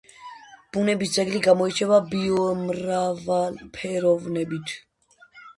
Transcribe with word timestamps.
ბუნების 0.77 1.11
ძეგლი 1.17 1.41
გამოირჩევა 1.49 1.99
ბიომრავალფეროვნებით. 2.13 4.77